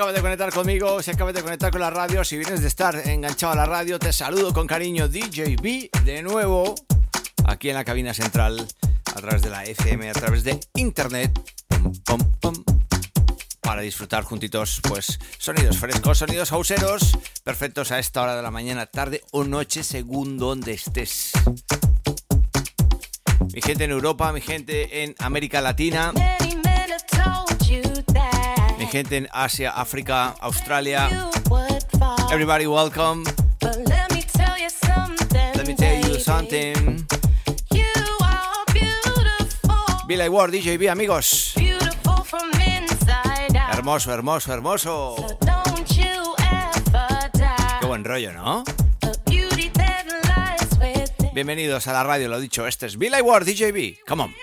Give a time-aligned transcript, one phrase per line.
[0.00, 3.06] acabas de conectar conmigo, si acabas de conectar con la radio, si vienes de estar
[3.06, 6.74] enganchado a la radio, te saludo con cariño DJB de nuevo
[7.44, 8.66] aquí en la cabina central
[9.04, 11.38] a través de la FM, a través de internet.
[12.06, 12.64] Pum, pum,
[13.60, 18.86] para disfrutar juntitos, pues sonidos frescos, sonidos hauseros, perfectos a esta hora de la mañana,
[18.86, 21.32] tarde o noche, según donde estés.
[23.52, 26.14] Mi gente en Europa, mi gente en América Latina.
[28.90, 31.08] Gente en Asia, África, Australia.
[32.32, 33.22] Everybody welcome.
[33.62, 37.06] Let me tell you something.
[40.08, 41.54] Billy Ward, DJB, amigos.
[43.72, 45.16] Hermoso, hermoso, hermoso.
[47.80, 48.64] Qué buen rollo, ¿no?
[51.32, 54.04] Bienvenidos a la radio, lo dicho, este es Billy Ward, DJB.
[54.04, 54.34] Come on.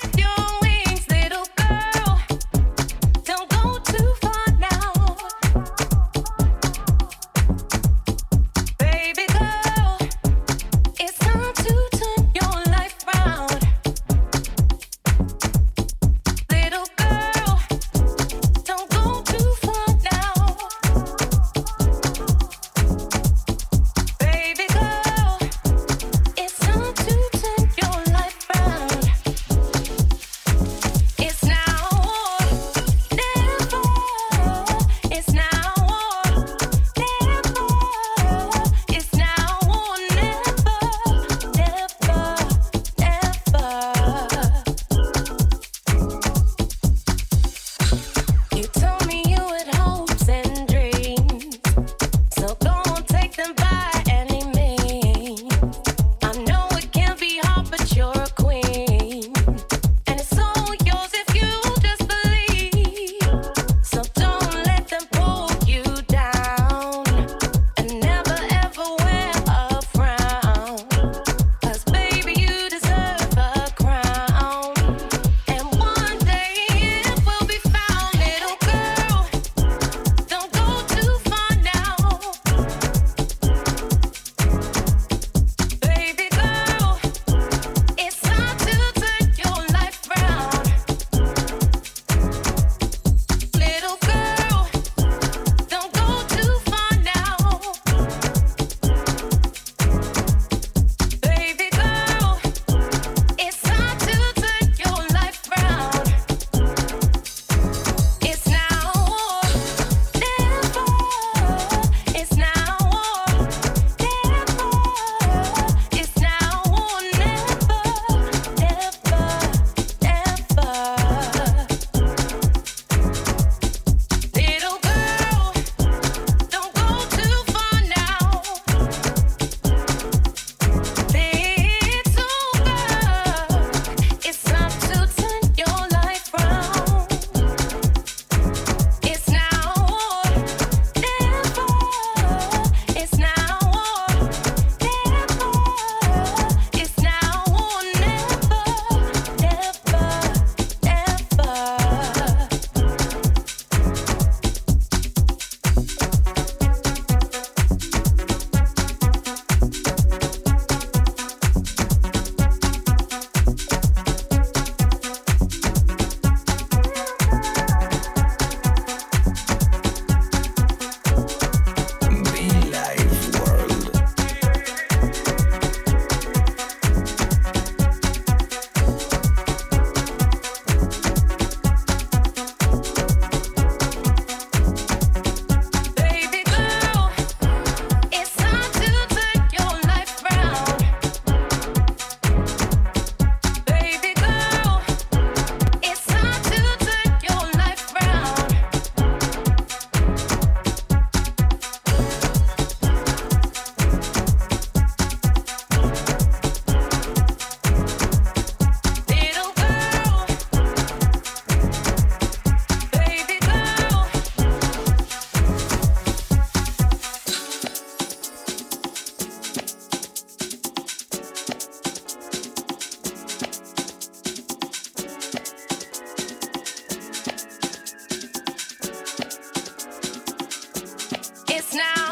[231.77, 232.06] now.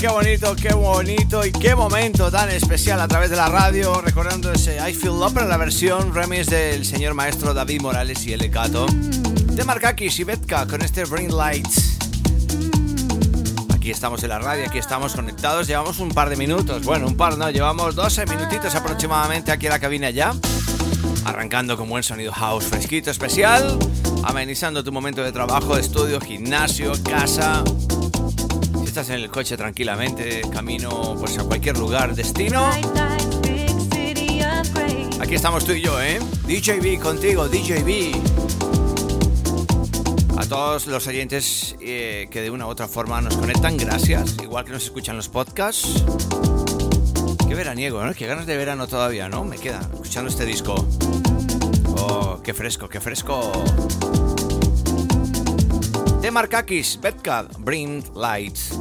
[0.00, 4.52] Qué bonito, qué bonito y qué momento tan especial a través de la radio, recordando
[4.52, 8.86] ese I Feel Love la versión remix del señor maestro David Morales y El Cato,
[8.86, 11.98] de Markakis y Betka con este Bring Lights.
[13.74, 17.16] Aquí estamos en la radio, aquí estamos conectados, llevamos un par de minutos, bueno, un
[17.16, 20.32] par no, llevamos 12 minutitos aproximadamente aquí en la cabina ya,
[21.24, 23.76] arrancando con buen sonido house fresquito especial,
[24.22, 27.64] amenizando tu momento de trabajo, estudio, gimnasio, casa
[28.98, 32.68] en el coche tranquilamente, camino pues a cualquier lugar, destino.
[35.20, 36.18] Aquí estamos tú y yo, ¿eh?
[36.48, 38.16] DJB contigo, DJB.
[40.36, 44.34] A todos los oyentes eh, que de una u otra forma nos conectan, gracias.
[44.42, 46.02] Igual que nos escuchan los podcasts.
[47.46, 48.12] Qué veraniego, ¿no?
[48.14, 49.44] Qué ganas de verano todavía, ¿no?
[49.44, 50.74] Me queda escuchando este disco.
[51.86, 53.52] Oh, qué fresco, qué fresco.
[56.20, 58.77] De Markakis, Betcat, Bring Lights.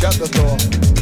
[0.00, 0.99] shut the door.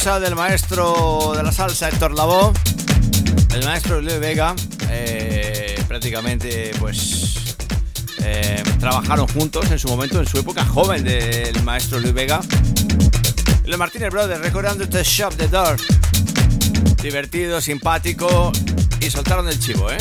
[0.00, 2.54] Del maestro de la salsa Héctor Lavoe,
[3.54, 4.54] el maestro Luis Vega,
[4.88, 7.54] eh, prácticamente pues
[8.22, 12.40] eh, trabajaron juntos en su momento, en su época joven del maestro Luis Vega.
[13.66, 15.76] Los Martínez Brothers recordando este Shop the Door,
[17.02, 18.52] divertido, simpático
[19.00, 19.98] y soltaron el chivo, ¿eh?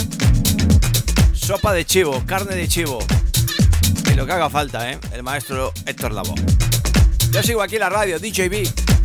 [1.33, 2.99] Sopa de chivo, carne de chivo
[4.09, 4.97] y lo que haga falta, ¿eh?
[5.11, 6.35] El maestro Héctor Lavoe.
[7.31, 8.98] Yo sigo aquí en la radio, DJB.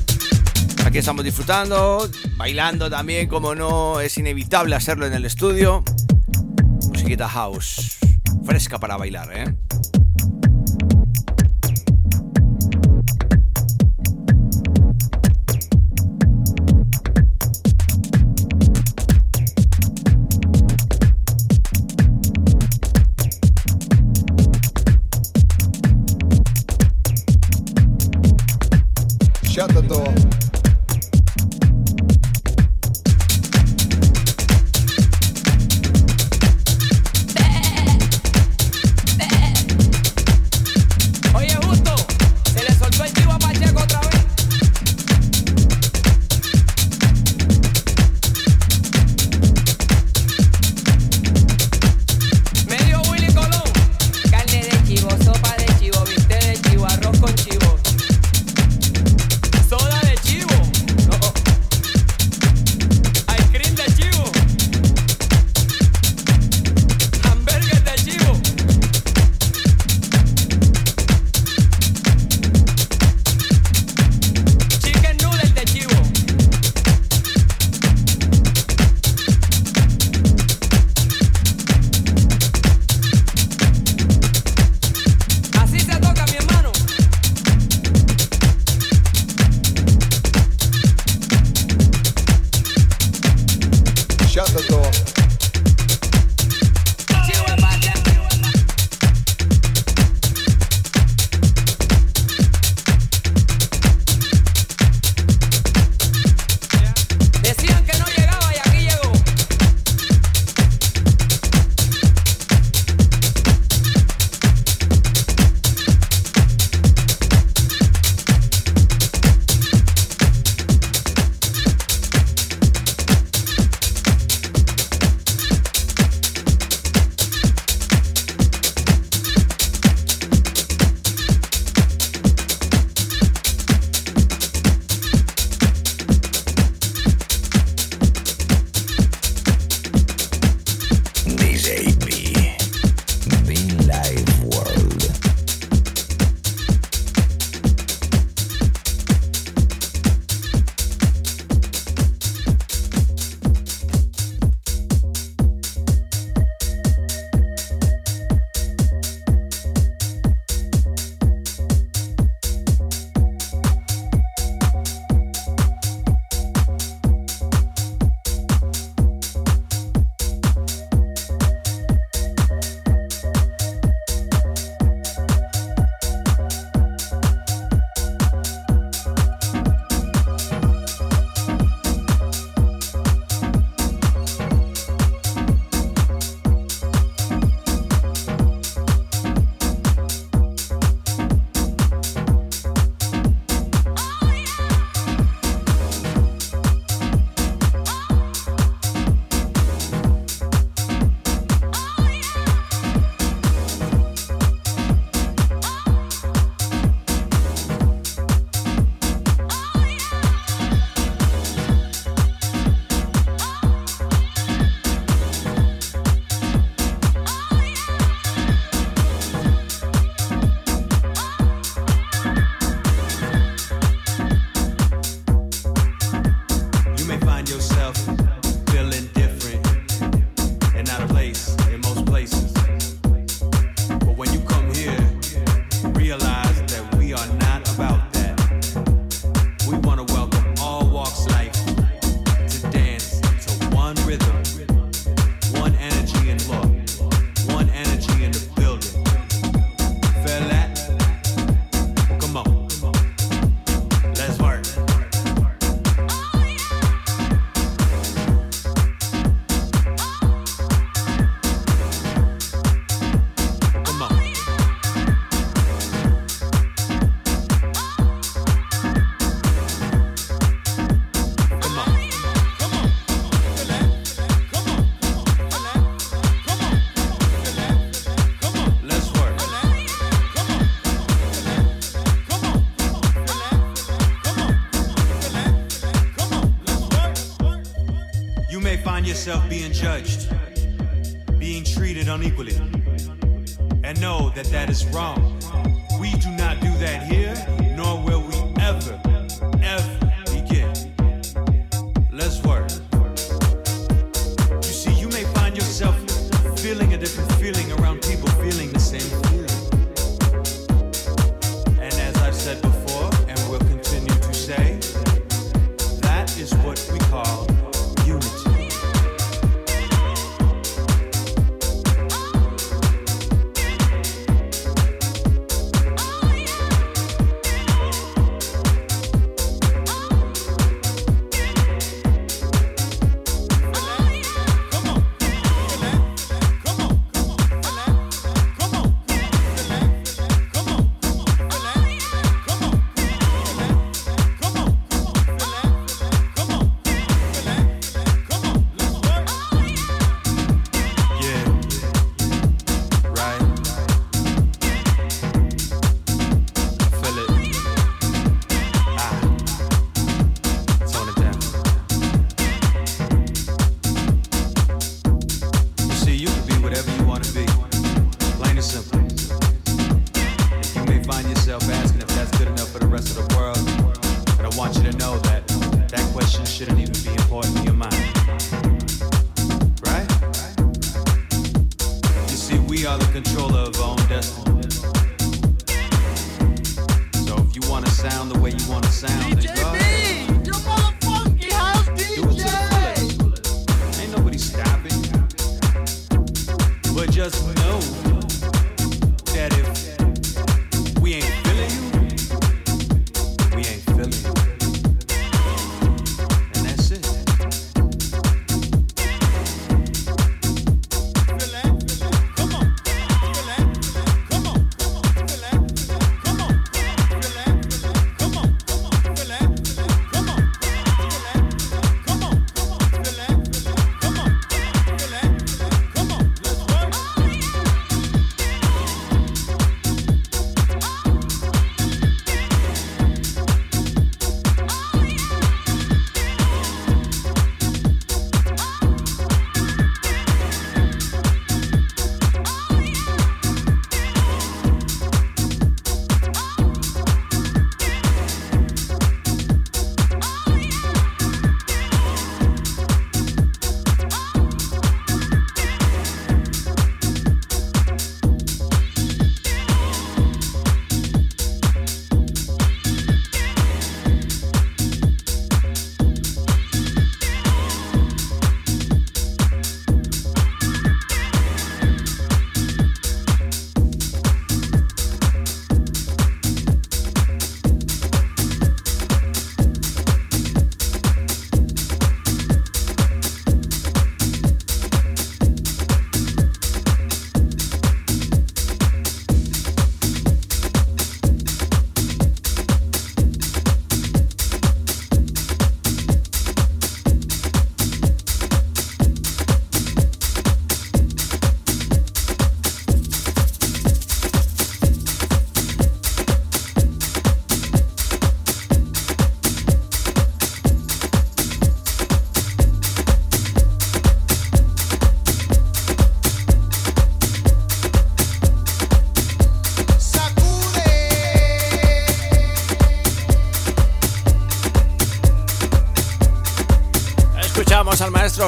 [0.98, 5.83] Estamos disfrutando, bailando también, como no, es inevitable hacerlo en el estudio.
[6.88, 7.98] Musiquita house,
[8.44, 9.54] fresca para bailar, ¿eh?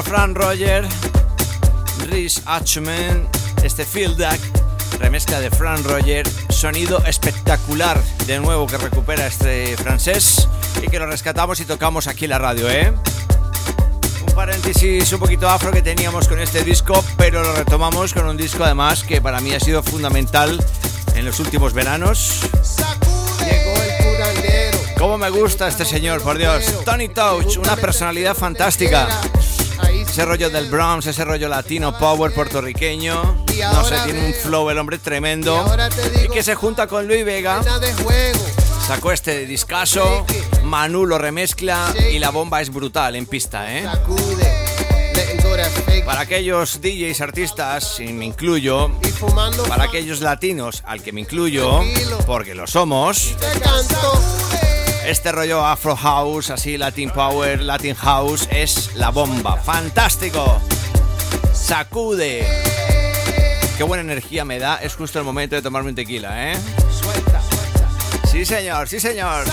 [0.07, 0.87] Fran Roger,
[2.09, 3.27] Rhys Hatchman,
[3.61, 4.39] este Field Duck,
[4.99, 10.47] remezcla de Fran Roger, sonido espectacular de nuevo que recupera este francés
[10.81, 12.93] y que lo rescatamos y tocamos aquí en la radio, ¿eh?
[14.27, 18.37] Un paréntesis un poquito afro que teníamos con este disco, pero lo retomamos con un
[18.37, 20.57] disco además que para mí ha sido fundamental
[21.15, 22.43] en los últimos veranos.
[23.39, 24.77] Llegó el curandero.
[24.97, 26.63] ¿Cómo me gusta este señor, por Dios?
[26.85, 29.09] Tony Touch, una personalidad fantástica.
[30.17, 33.45] Ese rollo del Bronx, ese rollo latino power puertorriqueño.
[33.71, 35.63] No sé, tiene un flow el hombre tremendo.
[36.25, 37.61] Y que se junta con Luis Vega.
[38.87, 40.25] Sacó este discazo.
[40.63, 43.87] Manu lo remezcla y la bomba es brutal en pista, ¿eh?
[46.03, 48.89] Para aquellos DJs artistas, y me incluyo,
[49.67, 51.81] para aquellos latinos, al que me incluyo,
[52.25, 53.35] porque lo somos.
[55.07, 59.55] Este rollo Afro House, así Latin Power, Latin House, es la bomba.
[59.55, 60.61] ¡Fantástico!
[61.53, 62.45] Sacude.
[63.77, 64.75] Qué buena energía me da.
[64.75, 66.57] Es justo el momento de tomarme un tequila, ¿eh?
[68.29, 69.45] Sí, señor, sí, señor.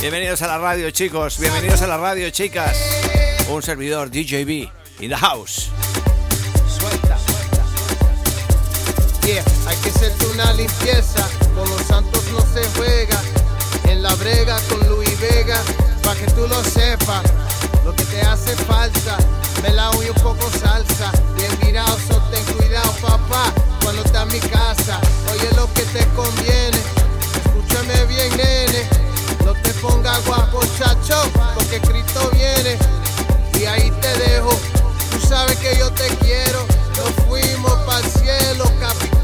[0.00, 1.38] Bienvenidos a la radio, chicos.
[1.38, 2.78] Bienvenidos a la radio, chicas.
[3.50, 4.70] Un servidor DJB
[5.00, 5.70] in the house.
[9.82, 11.26] Que hacerte una limpieza.
[11.54, 13.20] Con los santos no se juega.
[13.84, 15.60] En la brega con Luis Vega.
[16.02, 17.22] Pa' que tú lo sepas.
[17.84, 19.16] Lo que te hace falta.
[19.62, 21.12] Melao y un poco salsa.
[21.36, 22.20] Bien virado, so
[22.56, 23.52] cuidado, papá.
[23.82, 25.00] Cuando está en mi casa.
[25.32, 26.78] Oye lo que te conviene.
[27.44, 29.08] Escúchame bien, nene
[29.48, 31.22] no te pongas guapo, chacho,
[31.54, 32.76] porque Cristo viene.
[33.58, 34.50] Y ahí te dejo.
[35.10, 36.66] Tú sabes que yo te quiero.
[36.98, 39.17] Nos fuimos para el cielo, Capicú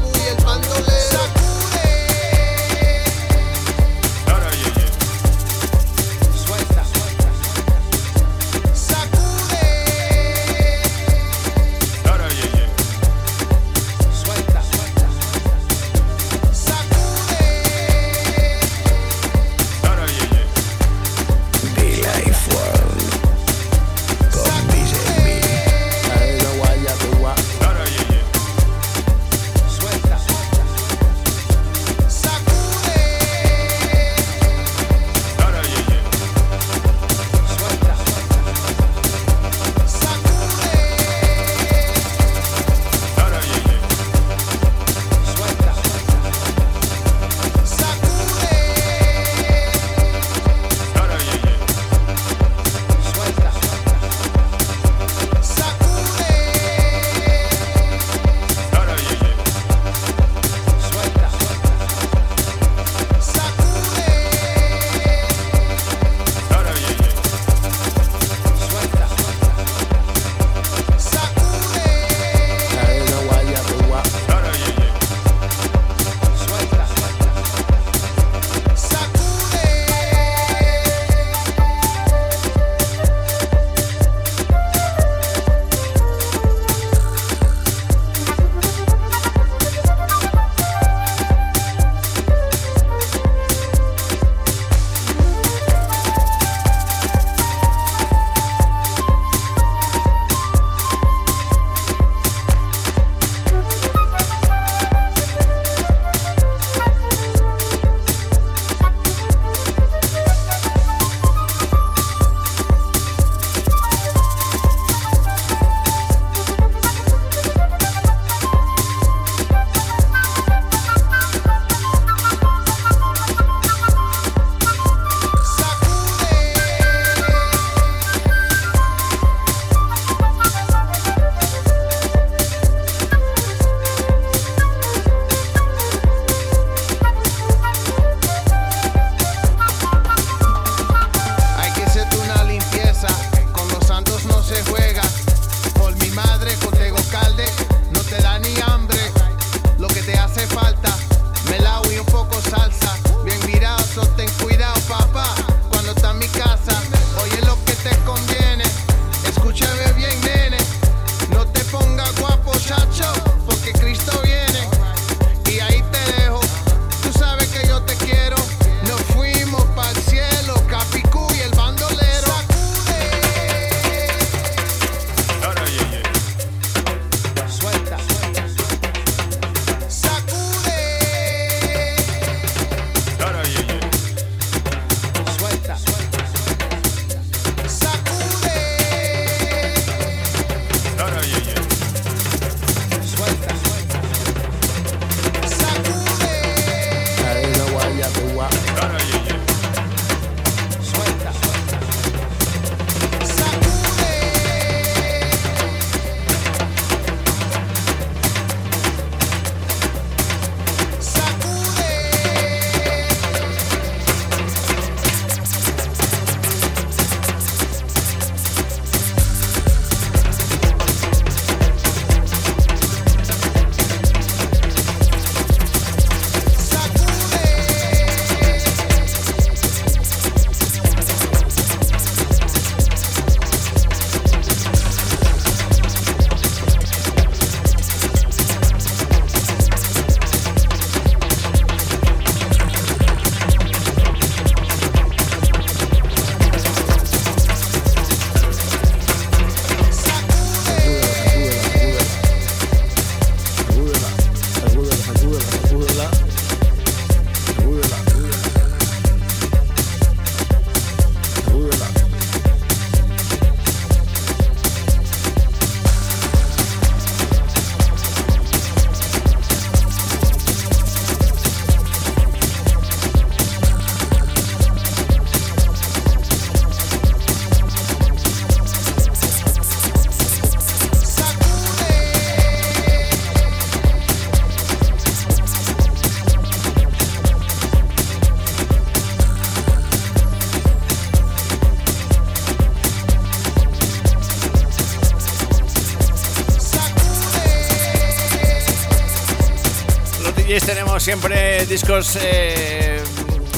[301.05, 302.99] siempre discos eh,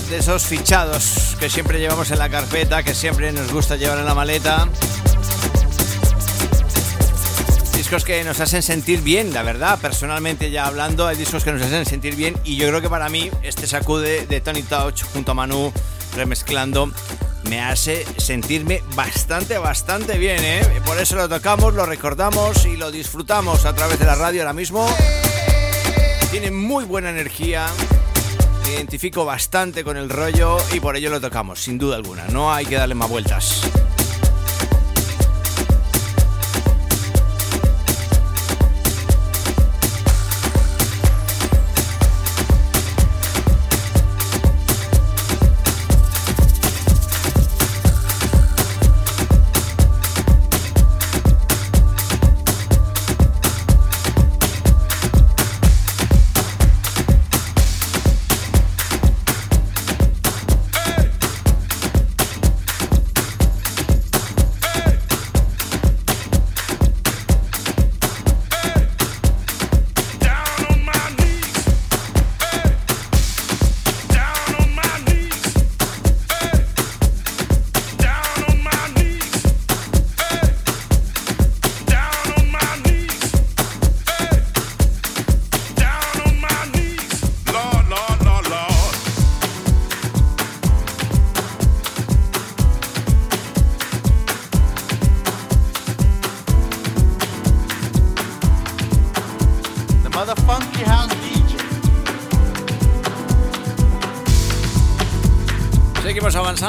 [0.09, 4.05] de esos fichados que siempre llevamos en la carpeta, que siempre nos gusta llevar en
[4.05, 4.67] la maleta.
[7.73, 11.61] Discos que nos hacen sentir bien, la verdad, personalmente ya hablando, hay discos que nos
[11.61, 15.31] hacen sentir bien y yo creo que para mí este sacude de Tony Touch junto
[15.31, 15.71] a Manu
[16.17, 16.91] remezclando
[17.49, 20.81] me hace sentirme bastante, bastante bien, ¿eh?
[20.85, 24.51] Por eso lo tocamos, lo recordamos y lo disfrutamos a través de la radio ahora
[24.51, 24.85] mismo.
[26.31, 27.67] Tiene muy buena energía,
[28.63, 32.25] me identifico bastante con el rollo y por ello lo tocamos, sin duda alguna.
[32.27, 33.61] No hay que darle más vueltas.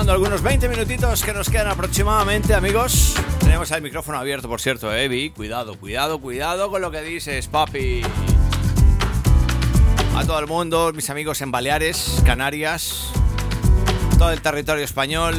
[0.06, 3.14] Algunos 20 minutitos que nos quedan aproximadamente, amigos.
[3.40, 5.30] Tenemos el micrófono abierto, por cierto, Evi.
[5.30, 8.02] Cuidado, cuidado, cuidado con lo que dices, papi.
[10.16, 13.10] A todo el mundo, mis amigos en Baleares, Canarias,
[14.18, 15.34] todo el territorio español,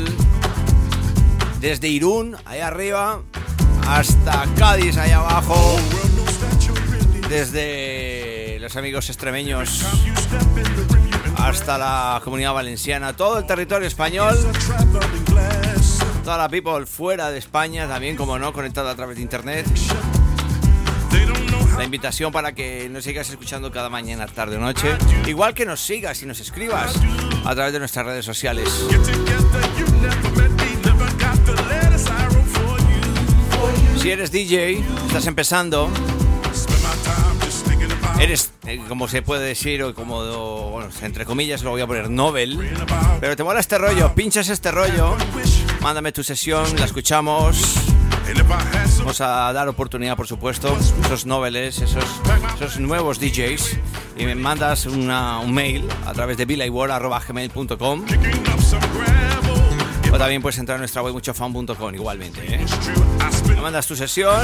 [1.62, 3.22] desde Irún, ahí arriba,
[3.88, 5.80] hasta Cádiz, ahí abajo,
[7.30, 9.86] desde los amigos extremeños
[11.40, 14.38] hasta la comunidad valenciana, todo el territorio español,
[16.24, 19.66] toda la people fuera de España también, como no, conectada a través de internet.
[21.78, 24.98] La invitación para que nos sigas escuchando cada mañana, tarde o noche.
[25.28, 26.94] Igual que nos sigas y nos escribas
[27.46, 28.68] a través de nuestras redes sociales.
[33.98, 35.90] Si eres DJ, estás empezando,
[38.20, 42.10] eres, eh, como se puede decir, o como, bueno, entre comillas lo voy a poner
[42.10, 42.60] Nobel,
[43.20, 45.16] pero te mola este rollo, pinchas este rollo,
[45.82, 47.62] mándame tu sesión, la escuchamos.
[49.00, 52.04] Vamos a dar oportunidad, por supuesto, esos noveles, esos,
[52.56, 53.78] esos nuevos DJs,
[54.18, 58.06] y me mandas una, un mail a través de gmail.com
[60.12, 62.42] o también puedes entrar a nuestra web muchofan.com igualmente.
[62.56, 62.66] ¿eh?
[63.48, 64.40] Me mandas tu sesión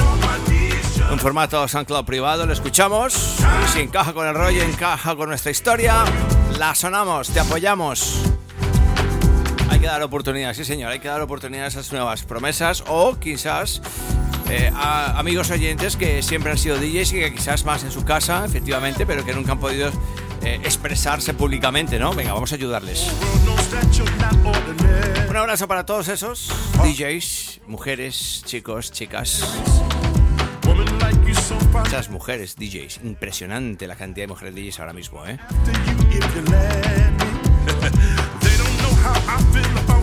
[1.12, 3.38] en formato SoundCloud privado, lo escuchamos.
[3.74, 6.04] Si encaja con el rollo, encaja con nuestra historia,
[6.58, 8.22] la sonamos, te apoyamos.
[9.70, 13.18] Hay que dar oportunidad, sí señor, hay que dar oportunidad a esas nuevas promesas o
[13.20, 13.82] quizás
[14.50, 18.04] eh, a amigos oyentes que siempre han sido DJs y que quizás más en su
[18.06, 19.90] casa, efectivamente, pero que nunca han podido
[20.44, 22.14] eh, expresarse públicamente, ¿no?
[22.14, 23.12] Venga, vamos a ayudarles.
[25.30, 26.50] Un abrazo para todos esos
[26.84, 29.44] DJs, mujeres, chicos, chicas.
[31.72, 33.02] Muchas mujeres DJs.
[33.04, 35.38] Impresionante la cantidad de mujeres DJs ahora mismo, ¿eh?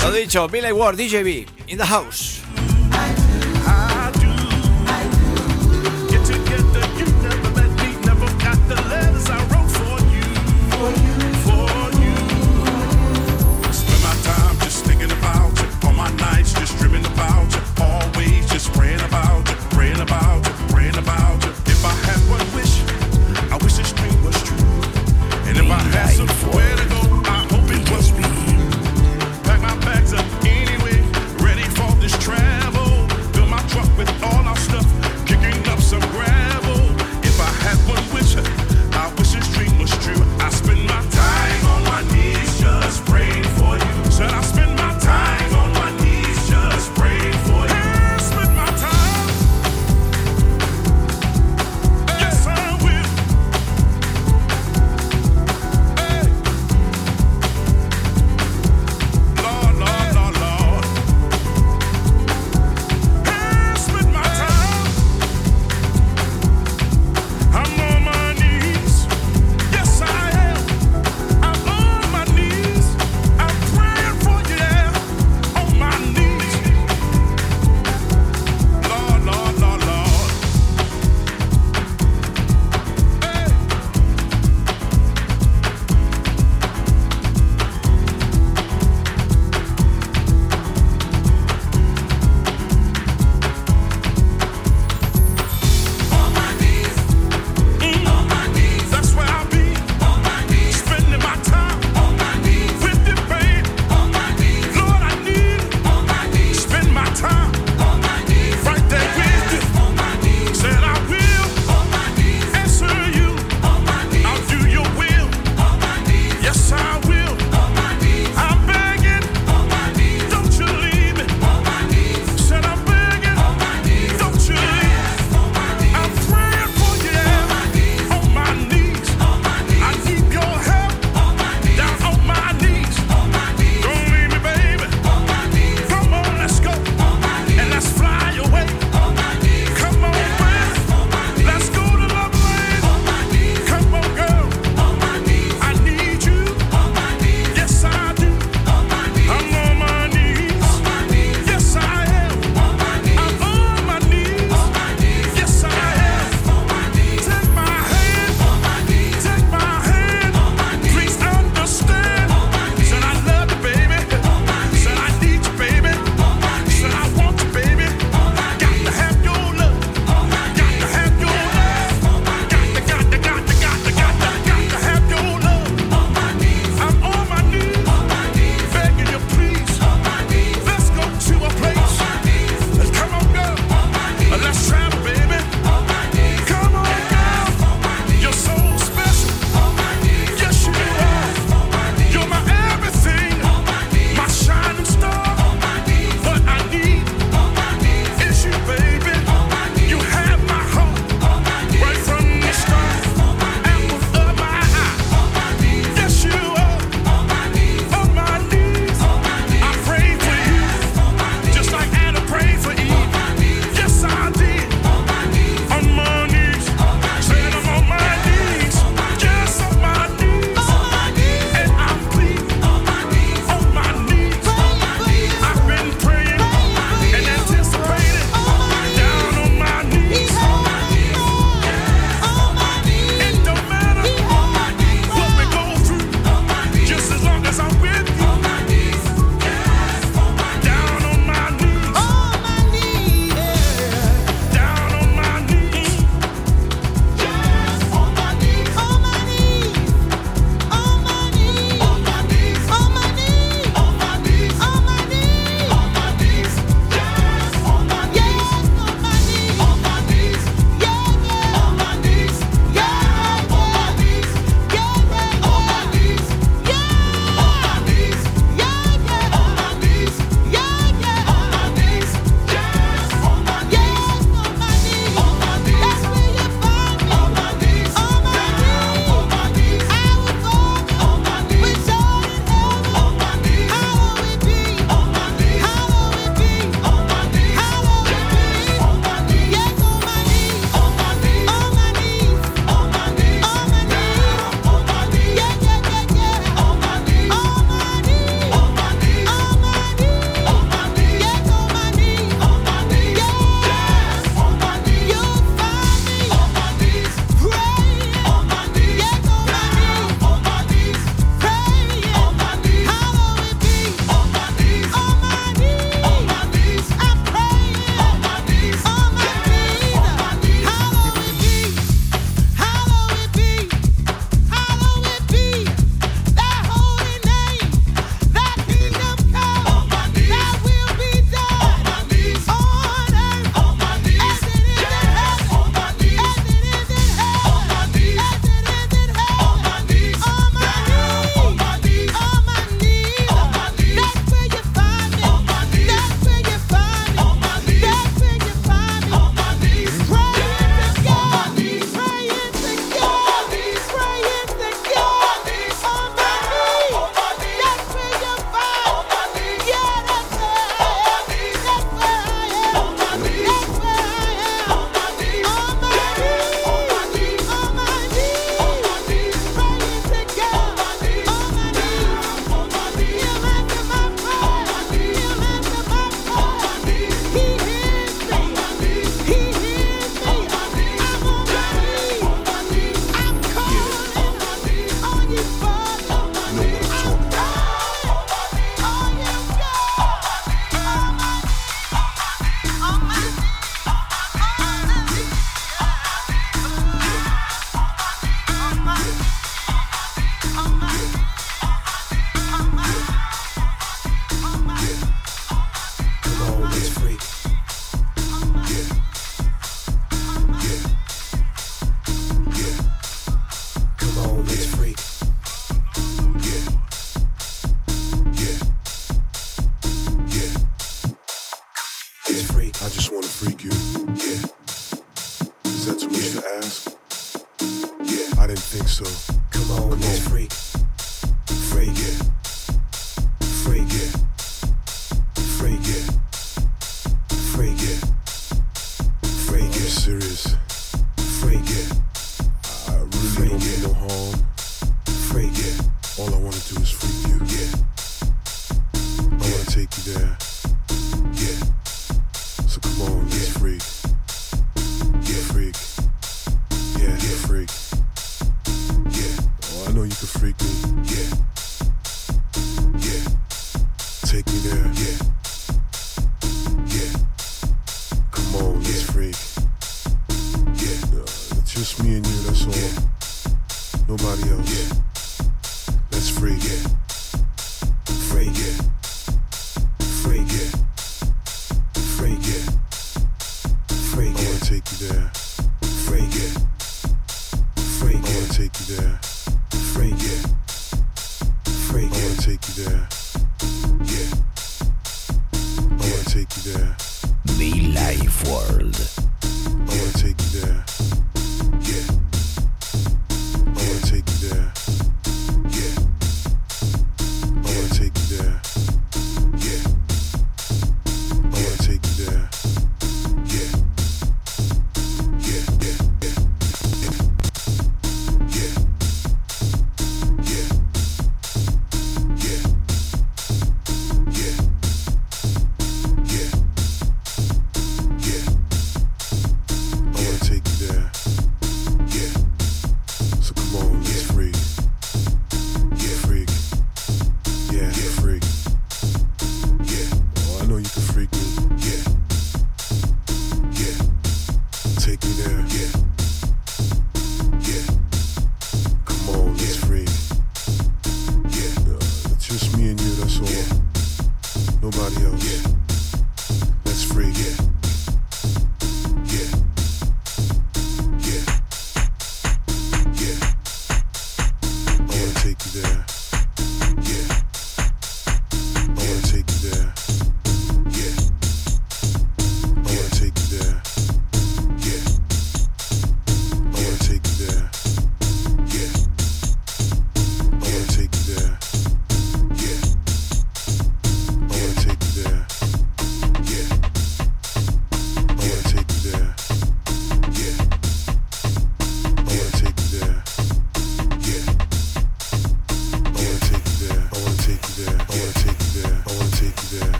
[0.00, 2.42] Lo dicho, Billy Ward, DJB, in the house.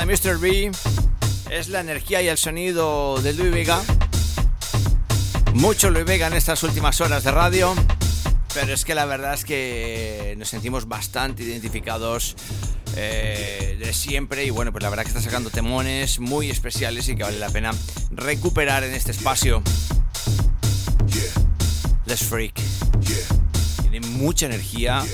[0.00, 0.38] de Mr.
[0.38, 0.70] B
[1.50, 3.82] es la energía y el sonido de Luis Vega.
[5.54, 7.74] Mucho Luis Vega en estas últimas horas de radio,
[8.54, 12.34] pero es que la verdad es que nos sentimos bastante identificados
[12.96, 17.16] eh, de siempre y bueno, pues la verdad que está sacando temones muy especiales y
[17.16, 17.72] que vale la pena
[18.10, 19.62] recuperar en este espacio.
[22.06, 22.58] Let's Freak.
[23.82, 25.04] Tiene mucha energía.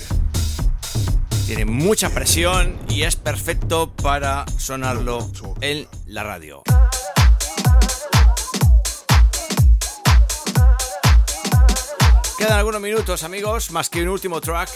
[1.46, 5.30] Tiene mucha presión y es perfecto para sonarlo
[5.60, 6.64] en la radio.
[12.36, 14.70] Quedan algunos minutos, amigos, más que un último track.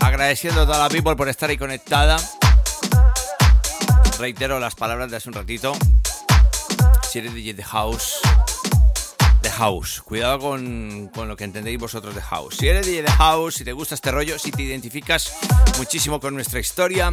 [0.00, 2.16] Agradeciendo a toda la people por estar ahí conectada.
[4.18, 5.74] Reitero las palabras de hace un ratito.
[7.02, 8.18] Si eres DJ de House,
[9.58, 10.02] House.
[10.04, 12.56] Cuidado con, con, lo que entendéis vosotros de House.
[12.58, 15.32] Si eres de House, si te gusta este rollo, si te identificas
[15.78, 17.12] muchísimo con nuestra historia,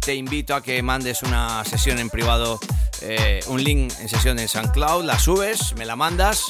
[0.00, 2.58] te invito a que mandes una sesión en privado,
[3.00, 6.46] eh, un link en sesión en SoundCloud, la subes, me la mandas.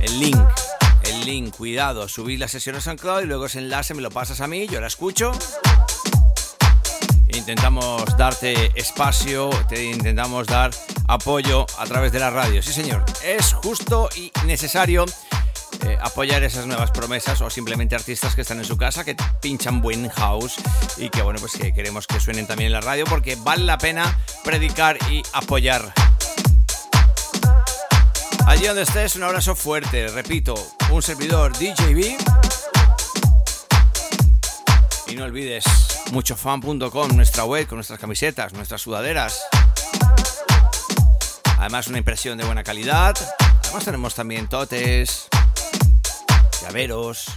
[0.00, 0.38] El link
[1.08, 4.40] el link, cuidado, subir la sesión a SoundCloud y luego ese enlace me lo pasas
[4.40, 5.32] a mí, yo la escucho.
[7.36, 10.70] Intentamos darte espacio, te intentamos dar
[11.06, 12.62] apoyo a través de la radio.
[12.62, 15.04] Sí, señor, es justo y necesario
[15.84, 19.82] eh, apoyar esas nuevas promesas o simplemente artistas que están en su casa, que pinchan
[19.82, 20.56] buen house
[20.96, 23.76] y que, bueno, pues que queremos que suenen también en la radio porque vale la
[23.76, 25.92] pena predicar y apoyar.
[28.46, 30.08] Allí donde estés, un abrazo fuerte.
[30.08, 30.54] Repito,
[30.90, 32.55] un servidor DJB.
[35.16, 35.64] No olvides
[36.12, 39.42] muchofan.com, nuestra web con nuestras camisetas, nuestras sudaderas.
[41.58, 43.16] Además, una impresión de buena calidad.
[43.64, 45.28] Además, tenemos también totes,
[46.60, 47.28] llaveros,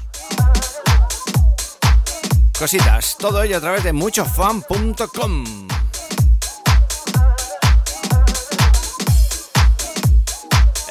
[2.57, 3.15] cositas.
[3.17, 5.78] Todo ello a través de muchofan.com.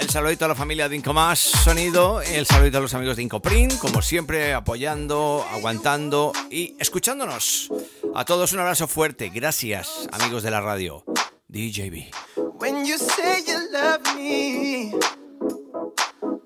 [0.09, 3.79] El saludito a la familia de Incomás Sonido, el saludito a los amigos de Incoprint,
[3.79, 7.69] como siempre apoyando, aguantando y escuchándonos.
[8.15, 11.05] A todos un abrazo fuerte, gracias amigos de la radio.
[11.49, 12.11] DJB.
[12.59, 14.95] When you say you love me,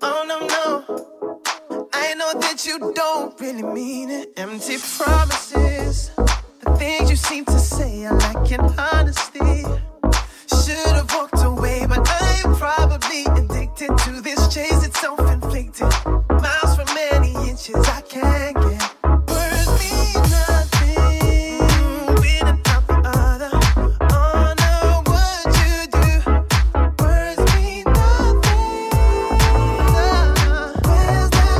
[0.01, 0.85] oh no no,
[1.93, 4.37] I know that you don't really mean it.
[4.37, 6.11] Empty promises,
[6.65, 9.63] the things you seem to say are lacking honesty.
[10.61, 14.85] Should have walked away, but I'm probably addicted to this chase.
[14.85, 15.91] It's self-inflicted.
[16.29, 18.81] Miles from many inches, I can't get.
[19.27, 21.59] Words mean nothing
[22.21, 23.51] without the other.
[24.11, 24.75] Oh no,
[25.11, 26.11] what you do.
[27.03, 28.91] Words mean nothing.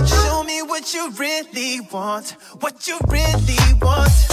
[0.06, 2.28] Show me what you really want.
[2.62, 4.33] What you really want.